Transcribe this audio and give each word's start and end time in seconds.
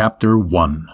Chapter 0.00 0.38
1 0.38 0.86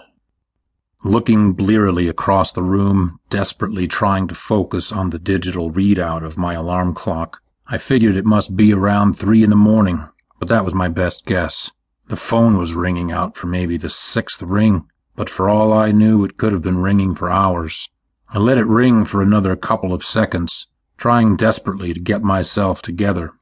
Looking 1.03 1.53
blearily 1.53 2.07
across 2.07 2.51
the 2.51 2.63
room, 2.63 3.19
desperately 3.29 3.87
trying 3.87 4.27
to 4.29 4.33
focus 4.33 4.91
on 4.91 5.11
the 5.11 5.19
digital 5.19 5.71
readout 5.71 6.25
of 6.25 6.39
my 6.39 6.55
alarm 6.55 6.95
clock, 6.95 7.39
I 7.67 7.77
figured 7.77 8.17
it 8.17 8.25
must 8.25 8.55
be 8.55 8.73
around 8.73 9.13
three 9.13 9.43
in 9.43 9.51
the 9.51 9.55
morning, 9.55 10.07
but 10.39 10.47
that 10.47 10.65
was 10.65 10.73
my 10.73 10.87
best 10.87 11.27
guess. 11.27 11.69
The 12.07 12.15
phone 12.15 12.57
was 12.57 12.73
ringing 12.73 13.11
out 13.11 13.37
for 13.37 13.45
maybe 13.45 13.77
the 13.77 13.91
sixth 13.91 14.41
ring, 14.41 14.87
but 15.15 15.29
for 15.29 15.49
all 15.49 15.71
I 15.71 15.91
knew, 15.91 16.25
it 16.25 16.37
could 16.37 16.51
have 16.51 16.63
been 16.63 16.79
ringing 16.79 17.13
for 17.13 17.29
hours. 17.29 17.87
I 18.29 18.39
let 18.39 18.57
it 18.57 18.65
ring 18.65 19.05
for 19.05 19.21
another 19.21 19.55
couple 19.55 19.93
of 19.93 20.03
seconds, 20.03 20.65
trying 20.97 21.35
desperately 21.35 21.93
to 21.93 21.99
get 21.99 22.23
myself 22.23 22.81
together. 22.81 23.33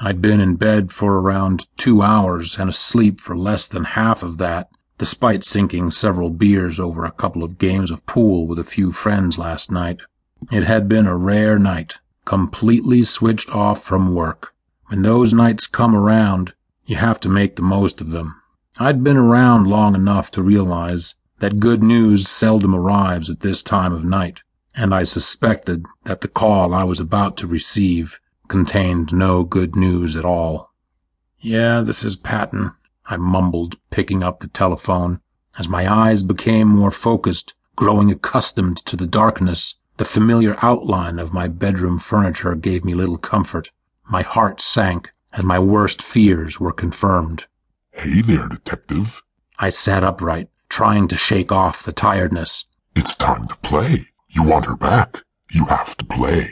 I'd 0.00 0.22
been 0.22 0.40
in 0.40 0.56
bed 0.56 0.90
for 0.90 1.20
around 1.20 1.66
two 1.76 2.00
hours 2.00 2.58
and 2.58 2.70
asleep 2.70 3.20
for 3.20 3.36
less 3.36 3.66
than 3.66 3.84
half 3.84 4.22
of 4.22 4.38
that, 4.38 4.70
despite 5.02 5.42
sinking 5.42 5.90
several 5.90 6.30
beers 6.30 6.78
over 6.78 7.04
a 7.04 7.10
couple 7.10 7.42
of 7.42 7.58
games 7.58 7.90
of 7.90 8.06
pool 8.06 8.46
with 8.46 8.56
a 8.56 8.62
few 8.62 8.92
friends 8.92 9.36
last 9.36 9.68
night. 9.68 9.98
It 10.52 10.62
had 10.62 10.88
been 10.88 11.08
a 11.08 11.16
rare 11.16 11.58
night, 11.58 11.98
completely 12.24 13.02
switched 13.02 13.50
off 13.50 13.82
from 13.82 14.14
work. 14.14 14.54
When 14.86 15.02
those 15.02 15.34
nights 15.34 15.66
come 15.66 15.96
around, 15.96 16.54
you 16.84 16.94
have 16.94 17.18
to 17.18 17.28
make 17.28 17.56
the 17.56 17.62
most 17.62 18.00
of 18.00 18.10
them. 18.10 18.36
I'd 18.78 19.02
been 19.02 19.16
around 19.16 19.66
long 19.66 19.96
enough 19.96 20.30
to 20.30 20.40
realize 20.40 21.16
that 21.40 21.58
good 21.58 21.82
news 21.82 22.28
seldom 22.28 22.72
arrives 22.72 23.28
at 23.28 23.40
this 23.40 23.64
time 23.64 23.92
of 23.92 24.04
night, 24.04 24.44
and 24.72 24.94
I 24.94 25.02
suspected 25.02 25.84
that 26.04 26.20
the 26.20 26.28
call 26.28 26.72
I 26.72 26.84
was 26.84 27.00
about 27.00 27.36
to 27.38 27.48
receive 27.48 28.20
contained 28.46 29.12
no 29.12 29.42
good 29.42 29.74
news 29.74 30.14
at 30.14 30.24
all. 30.24 30.70
Yeah, 31.40 31.80
this 31.80 32.04
is 32.04 32.14
Patton, 32.14 32.70
I 33.06 33.16
mumbled, 33.16 33.76
picking 33.90 34.22
up 34.22 34.40
the 34.40 34.48
telephone. 34.48 35.20
As 35.58 35.68
my 35.68 35.92
eyes 35.92 36.22
became 36.22 36.68
more 36.68 36.90
focused, 36.90 37.54
growing 37.76 38.10
accustomed 38.10 38.78
to 38.86 38.96
the 38.96 39.06
darkness, 39.06 39.74
the 39.96 40.04
familiar 40.04 40.56
outline 40.62 41.18
of 41.18 41.32
my 41.32 41.48
bedroom 41.48 41.98
furniture 41.98 42.54
gave 42.54 42.84
me 42.84 42.94
little 42.94 43.18
comfort. 43.18 43.70
My 44.10 44.22
heart 44.22 44.60
sank 44.60 45.10
as 45.32 45.44
my 45.44 45.58
worst 45.58 46.02
fears 46.02 46.60
were 46.60 46.72
confirmed. 46.72 47.46
Hey 47.92 48.22
there, 48.22 48.48
detective. 48.48 49.22
I 49.58 49.68
sat 49.70 50.04
upright, 50.04 50.48
trying 50.68 51.08
to 51.08 51.16
shake 51.16 51.52
off 51.52 51.84
the 51.84 51.92
tiredness. 51.92 52.66
It's 52.94 53.14
time 53.14 53.48
to 53.48 53.56
play. 53.56 54.08
You 54.28 54.42
want 54.42 54.66
her 54.66 54.76
back. 54.76 55.22
You 55.50 55.66
have 55.66 55.96
to 55.98 56.04
play. 56.04 56.50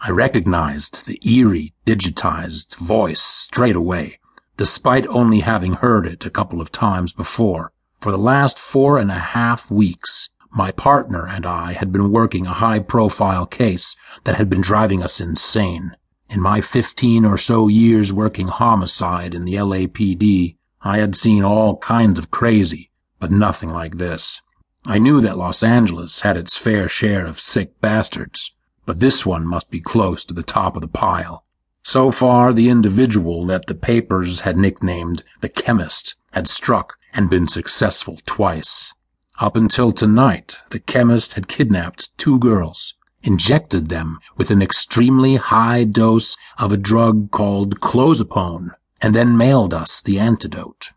I 0.00 0.10
recognized 0.10 1.06
the 1.06 1.18
eerie, 1.28 1.74
digitized 1.84 2.76
voice 2.76 3.20
straight 3.20 3.76
away, 3.76 4.19
despite 4.60 5.06
only 5.06 5.40
having 5.40 5.72
heard 5.72 6.06
it 6.06 6.26
a 6.26 6.28
couple 6.28 6.60
of 6.60 6.70
times 6.70 7.14
before. 7.14 7.72
For 7.98 8.12
the 8.12 8.18
last 8.18 8.58
four 8.58 8.98
and 8.98 9.10
a 9.10 9.14
half 9.14 9.70
weeks, 9.70 10.28
my 10.50 10.70
partner 10.70 11.26
and 11.26 11.46
I 11.46 11.72
had 11.72 11.90
been 11.90 12.12
working 12.12 12.46
a 12.46 12.52
high 12.52 12.80
profile 12.80 13.46
case 13.46 13.96
that 14.24 14.34
had 14.34 14.50
been 14.50 14.60
driving 14.60 15.02
us 15.02 15.18
insane. 15.18 15.92
In 16.28 16.42
my 16.42 16.60
15 16.60 17.24
or 17.24 17.38
so 17.38 17.68
years 17.68 18.12
working 18.12 18.48
homicide 18.48 19.34
in 19.34 19.46
the 19.46 19.54
LAPD, 19.54 20.58
I 20.82 20.98
had 20.98 21.16
seen 21.16 21.42
all 21.42 21.78
kinds 21.78 22.18
of 22.18 22.30
crazy, 22.30 22.90
but 23.18 23.32
nothing 23.32 23.70
like 23.70 23.96
this. 23.96 24.42
I 24.84 24.98
knew 24.98 25.22
that 25.22 25.38
Los 25.38 25.62
Angeles 25.62 26.20
had 26.20 26.36
its 26.36 26.58
fair 26.58 26.86
share 26.86 27.24
of 27.24 27.40
sick 27.40 27.80
bastards, 27.80 28.54
but 28.84 29.00
this 29.00 29.24
one 29.24 29.46
must 29.46 29.70
be 29.70 29.80
close 29.80 30.22
to 30.26 30.34
the 30.34 30.42
top 30.42 30.76
of 30.76 30.82
the 30.82 30.88
pile. 30.88 31.46
So 31.82 32.10
far, 32.10 32.52
the 32.52 32.68
individual 32.68 33.46
that 33.46 33.66
the 33.66 33.74
papers 33.74 34.40
had 34.40 34.58
nicknamed 34.58 35.24
the 35.40 35.48
chemist 35.48 36.14
had 36.32 36.46
struck 36.46 36.96
and 37.12 37.30
been 37.30 37.48
successful 37.48 38.18
twice. 38.26 38.92
Up 39.40 39.56
until 39.56 39.90
tonight, 39.90 40.58
the 40.70 40.78
chemist 40.78 41.32
had 41.32 41.48
kidnapped 41.48 42.16
two 42.18 42.38
girls, 42.38 42.94
injected 43.22 43.88
them 43.88 44.18
with 44.36 44.50
an 44.50 44.60
extremely 44.60 45.36
high 45.36 45.84
dose 45.84 46.36
of 46.58 46.70
a 46.72 46.76
drug 46.76 47.30
called 47.30 47.80
clozapine, 47.80 48.70
and 49.00 49.14
then 49.14 49.36
mailed 49.36 49.72
us 49.72 50.02
the 50.02 50.18
antidote. 50.18 50.90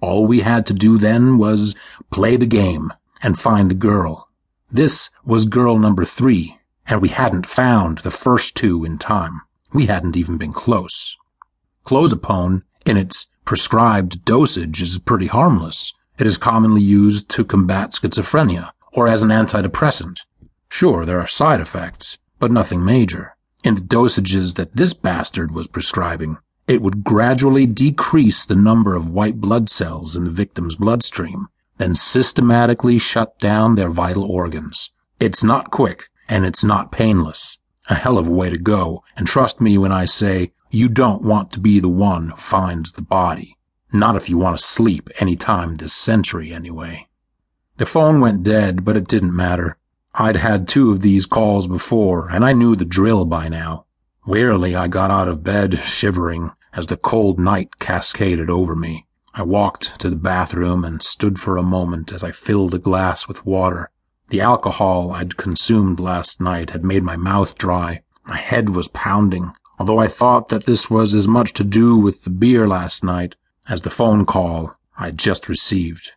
All 0.00 0.26
we 0.26 0.40
had 0.40 0.64
to 0.66 0.72
do 0.72 0.98
then 0.98 1.38
was 1.38 1.74
play 2.10 2.36
the 2.36 2.46
game 2.46 2.92
and 3.22 3.38
find 3.38 3.70
the 3.70 3.74
girl. 3.74 4.28
This 4.70 5.10
was 5.24 5.44
girl 5.44 5.78
number 5.78 6.04
three, 6.04 6.58
and 6.86 7.00
we 7.00 7.10
hadn't 7.10 7.46
found 7.46 7.98
the 7.98 8.10
first 8.10 8.54
two 8.54 8.84
in 8.84 8.98
time. 8.98 9.42
We 9.74 9.86
hadn't 9.86 10.16
even 10.16 10.38
been 10.38 10.52
close. 10.52 11.16
Clozapine, 11.84 12.62
in 12.86 12.96
its 12.96 13.26
prescribed 13.44 14.24
dosage, 14.24 14.80
is 14.80 15.00
pretty 15.00 15.26
harmless. 15.26 15.92
It 16.16 16.28
is 16.28 16.38
commonly 16.38 16.80
used 16.80 17.28
to 17.30 17.44
combat 17.44 17.90
schizophrenia 17.90 18.70
or 18.92 19.08
as 19.08 19.24
an 19.24 19.30
antidepressant. 19.30 20.18
Sure, 20.68 21.04
there 21.04 21.20
are 21.20 21.26
side 21.26 21.60
effects, 21.60 22.18
but 22.38 22.52
nothing 22.52 22.84
major. 22.84 23.34
In 23.64 23.74
the 23.74 23.80
dosages 23.80 24.54
that 24.54 24.76
this 24.76 24.92
bastard 24.92 25.50
was 25.50 25.66
prescribing, 25.66 26.38
it 26.68 26.80
would 26.80 27.02
gradually 27.02 27.66
decrease 27.66 28.46
the 28.46 28.54
number 28.54 28.94
of 28.94 29.10
white 29.10 29.40
blood 29.40 29.68
cells 29.68 30.14
in 30.14 30.22
the 30.22 30.30
victim's 30.30 30.76
bloodstream, 30.76 31.48
then 31.78 31.96
systematically 31.96 33.00
shut 33.00 33.38
down 33.40 33.74
their 33.74 33.90
vital 33.90 34.30
organs. 34.30 34.92
It's 35.18 35.42
not 35.42 35.72
quick, 35.72 36.10
and 36.28 36.46
it's 36.46 36.62
not 36.62 36.92
painless. 36.92 37.58
A 37.90 37.94
hell 37.94 38.18
of 38.18 38.26
a 38.26 38.32
way 38.32 38.50
to 38.50 38.58
go, 38.58 39.04
and 39.16 39.26
trust 39.26 39.60
me 39.60 39.76
when 39.76 39.92
I 39.92 40.06
say 40.06 40.52
you 40.70 40.88
don't 40.88 41.22
want 41.22 41.52
to 41.52 41.60
be 41.60 41.80
the 41.80 41.88
one 41.88 42.30
who 42.30 42.36
finds 42.36 42.92
the 42.92 43.02
body. 43.02 43.58
Not 43.92 44.16
if 44.16 44.28
you 44.28 44.38
want 44.38 44.58
to 44.58 44.64
sleep 44.64 45.08
any 45.20 45.36
time 45.36 45.76
this 45.76 45.94
century, 45.94 46.52
anyway. 46.52 47.08
The 47.76 47.86
phone 47.86 48.20
went 48.20 48.42
dead, 48.42 48.84
but 48.84 48.96
it 48.96 49.06
didn't 49.06 49.36
matter. 49.36 49.76
I'd 50.14 50.36
had 50.36 50.66
two 50.66 50.90
of 50.90 51.00
these 51.00 51.26
calls 51.26 51.66
before, 51.66 52.28
and 52.28 52.44
I 52.44 52.52
knew 52.52 52.74
the 52.74 52.84
drill 52.84 53.24
by 53.24 53.48
now. 53.48 53.86
Wearily, 54.26 54.74
I 54.74 54.88
got 54.88 55.10
out 55.10 55.28
of 55.28 55.44
bed, 55.44 55.78
shivering, 55.80 56.52
as 56.72 56.86
the 56.86 56.96
cold 56.96 57.38
night 57.38 57.78
cascaded 57.78 58.48
over 58.48 58.74
me. 58.74 59.06
I 59.34 59.42
walked 59.42 60.00
to 60.00 60.08
the 60.08 60.16
bathroom 60.16 60.84
and 60.84 61.02
stood 61.02 61.40
for 61.40 61.56
a 61.56 61.62
moment 61.62 62.12
as 62.12 62.22
I 62.22 62.30
filled 62.30 62.74
a 62.74 62.78
glass 62.78 63.28
with 63.28 63.44
water. 63.44 63.90
The 64.28 64.40
alcohol 64.40 65.12
I'd 65.12 65.36
consumed 65.36 66.00
last 66.00 66.40
night 66.40 66.70
had 66.70 66.84
made 66.84 67.02
my 67.02 67.16
mouth 67.16 67.56
dry. 67.58 68.02
My 68.24 68.36
head 68.36 68.70
was 68.70 68.88
pounding, 68.88 69.52
although 69.78 69.98
I 69.98 70.08
thought 70.08 70.48
that 70.48 70.66
this 70.66 70.88
was 70.88 71.14
as 71.14 71.28
much 71.28 71.52
to 71.54 71.64
do 71.64 71.96
with 71.96 72.24
the 72.24 72.30
beer 72.30 72.66
last 72.66 73.04
night 73.04 73.36
as 73.68 73.82
the 73.82 73.90
phone 73.90 74.24
call 74.24 74.76
I'd 74.98 75.18
just 75.18 75.48
received. 75.48 76.12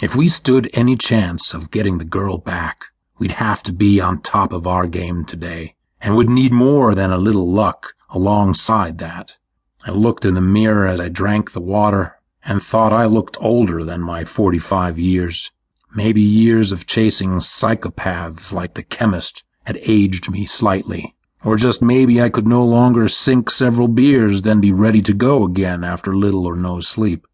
If 0.00 0.14
we 0.14 0.28
stood 0.28 0.70
any 0.74 0.96
chance 0.96 1.54
of 1.54 1.70
getting 1.70 1.98
the 1.98 2.04
girl 2.04 2.38
back, 2.38 2.84
we'd 3.18 3.32
have 3.32 3.62
to 3.64 3.72
be 3.72 4.00
on 4.00 4.20
top 4.20 4.52
of 4.52 4.66
our 4.66 4.86
game 4.86 5.24
today, 5.24 5.74
and 6.00 6.16
would 6.16 6.30
need 6.30 6.52
more 6.52 6.94
than 6.94 7.10
a 7.10 7.18
little 7.18 7.50
luck 7.50 7.94
alongside 8.10 8.98
that. 8.98 9.36
I 9.84 9.90
looked 9.90 10.24
in 10.24 10.34
the 10.34 10.40
mirror 10.40 10.86
as 10.86 11.00
I 11.00 11.08
drank 11.08 11.52
the 11.52 11.60
water 11.60 12.18
and 12.44 12.62
thought 12.62 12.92
I 12.92 13.06
looked 13.06 13.36
older 13.40 13.84
than 13.84 14.00
my 14.00 14.24
45 14.24 14.98
years. 14.98 15.50
Maybe 15.94 16.20
years 16.20 16.70
of 16.70 16.86
chasing 16.86 17.40
psychopaths 17.40 18.52
like 18.52 18.74
the 18.74 18.82
chemist 18.82 19.42
had 19.64 19.78
aged 19.82 20.30
me 20.30 20.46
slightly. 20.46 21.14
Or 21.44 21.56
just 21.56 21.80
maybe 21.80 22.20
I 22.20 22.28
could 22.28 22.46
no 22.46 22.64
longer 22.64 23.08
sink 23.08 23.50
several 23.50 23.88
beers, 23.88 24.42
then 24.42 24.60
be 24.60 24.72
ready 24.72 25.00
to 25.02 25.14
go 25.14 25.44
again 25.44 25.84
after 25.84 26.14
little 26.14 26.46
or 26.46 26.56
no 26.56 26.80
sleep. 26.80 27.26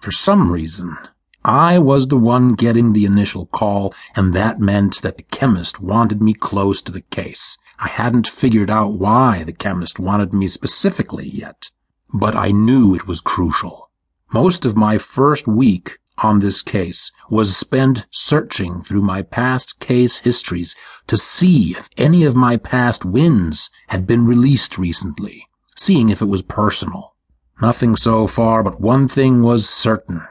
For 0.00 0.10
some 0.10 0.50
reason, 0.50 0.96
I 1.44 1.78
was 1.78 2.08
the 2.08 2.16
one 2.16 2.54
getting 2.54 2.92
the 2.92 3.04
initial 3.04 3.46
call, 3.46 3.94
and 4.14 4.32
that 4.32 4.58
meant 4.58 5.02
that 5.02 5.16
the 5.16 5.22
chemist 5.22 5.80
wanted 5.80 6.20
me 6.20 6.34
close 6.34 6.82
to 6.82 6.92
the 6.92 7.02
case. 7.02 7.56
I 7.78 7.88
hadn't 7.88 8.26
figured 8.26 8.70
out 8.70 8.98
why 8.98 9.44
the 9.44 9.52
chemist 9.52 10.00
wanted 10.00 10.32
me 10.32 10.48
specifically 10.48 11.28
yet, 11.28 11.70
but 12.12 12.34
I 12.34 12.50
knew 12.50 12.94
it 12.94 13.06
was 13.06 13.20
crucial. 13.20 13.90
Most 14.32 14.64
of 14.64 14.76
my 14.76 14.98
first 14.98 15.46
week 15.46 15.98
on 16.18 16.40
this 16.40 16.62
case 16.62 17.12
was 17.28 17.56
spent 17.56 18.06
searching 18.10 18.82
through 18.82 19.02
my 19.02 19.22
past 19.22 19.78
case 19.80 20.18
histories 20.18 20.74
to 21.06 21.16
see 21.16 21.72
if 21.72 21.88
any 21.96 22.24
of 22.24 22.34
my 22.34 22.56
past 22.56 23.04
wins 23.04 23.70
had 23.88 24.06
been 24.06 24.26
released 24.26 24.78
recently, 24.78 25.46
seeing 25.76 26.10
if 26.10 26.22
it 26.22 26.26
was 26.26 26.42
personal. 26.42 27.14
Nothing 27.60 27.96
so 27.96 28.26
far, 28.26 28.62
but 28.62 28.80
one 28.80 29.08
thing 29.08 29.42
was 29.42 29.68
certain. 29.68 30.22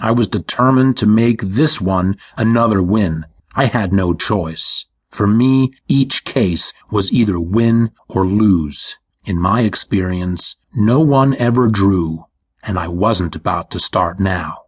I 0.00 0.10
was 0.10 0.26
determined 0.26 0.96
to 0.98 1.06
make 1.06 1.40
this 1.40 1.80
one 1.80 2.16
another 2.36 2.82
win. 2.82 3.26
I 3.54 3.66
had 3.66 3.92
no 3.92 4.14
choice. 4.14 4.86
For 5.10 5.26
me, 5.26 5.72
each 5.88 6.24
case 6.24 6.72
was 6.90 7.12
either 7.12 7.38
win 7.38 7.92
or 8.08 8.26
lose. 8.26 8.96
In 9.24 9.38
my 9.38 9.60
experience, 9.60 10.56
no 10.74 11.00
one 11.00 11.36
ever 11.36 11.68
drew, 11.68 12.26
and 12.62 12.78
I 12.78 12.88
wasn't 12.88 13.36
about 13.36 13.70
to 13.70 13.80
start 13.80 14.18
now. 14.18 14.62